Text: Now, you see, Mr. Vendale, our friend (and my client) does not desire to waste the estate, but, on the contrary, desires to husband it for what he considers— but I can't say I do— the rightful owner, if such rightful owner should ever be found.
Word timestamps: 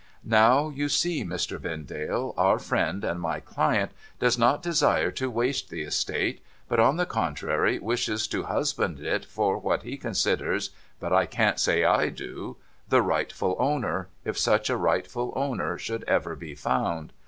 Now, 0.25 0.69
you 0.69 0.89
see, 0.89 1.23
Mr. 1.23 1.59
Vendale, 1.59 2.33
our 2.35 2.57
friend 2.57 3.03
(and 3.03 3.21
my 3.21 3.39
client) 3.39 3.91
does 4.17 4.35
not 4.35 4.63
desire 4.63 5.11
to 5.11 5.29
waste 5.29 5.69
the 5.69 5.83
estate, 5.83 6.41
but, 6.67 6.79
on 6.79 6.97
the 6.97 7.05
contrary, 7.05 7.77
desires 7.77 8.25
to 8.29 8.43
husband 8.45 8.99
it 8.99 9.25
for 9.25 9.59
what 9.59 9.83
he 9.83 9.97
considers— 9.97 10.71
but 10.99 11.13
I 11.13 11.27
can't 11.27 11.59
say 11.59 11.83
I 11.83 12.09
do— 12.09 12.57
the 12.89 13.03
rightful 13.03 13.55
owner, 13.59 14.07
if 14.25 14.39
such 14.39 14.71
rightful 14.71 15.33
owner 15.35 15.77
should 15.77 16.03
ever 16.05 16.35
be 16.35 16.55
found. 16.55 17.13